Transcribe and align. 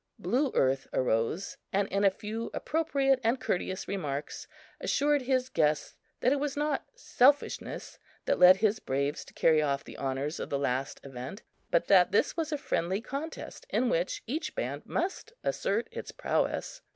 Blue 0.17 0.51
Earth 0.55 0.87
arose, 0.93 1.57
and 1.71 1.87
in 1.89 2.03
a 2.03 2.09
few 2.09 2.49
appropriate 2.55 3.19
and 3.23 3.39
courteous 3.39 3.87
remarks 3.87 4.47
assured 4.79 5.21
his 5.21 5.47
guests 5.47 5.95
that 6.21 6.31
it 6.31 6.39
was 6.39 6.57
not 6.57 6.83
selfishness 6.95 7.99
that 8.25 8.39
led 8.39 8.55
his 8.57 8.79
braves 8.79 9.23
to 9.25 9.33
carry 9.35 9.61
off 9.61 9.83
the 9.83 9.97
honors 9.97 10.39
of 10.39 10.49
the 10.49 10.57
last 10.57 10.99
event, 11.03 11.43
but 11.69 11.85
that 11.85 12.11
this 12.11 12.35
was 12.35 12.51
a 12.51 12.57
friendly 12.57 12.99
contest 12.99 13.67
in 13.69 13.89
which 13.89 14.23
each 14.25 14.55
band 14.55 14.81
must 14.87 15.33
assert 15.43 15.87
its 15.91 16.11
prowess. 16.11 16.81